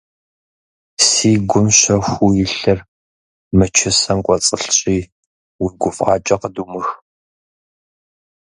Си 1.07 1.31
гум 1.49 1.67
щэхуу 1.77 2.31
илъыр 2.43 2.79
мы 3.57 3.65
чысэм 3.75 4.19
кӀуэцӀылъщи, 4.25 4.97
уи 5.61 5.69
гуфӀакӀэ 5.81 6.35
къыдумых. 6.41 6.87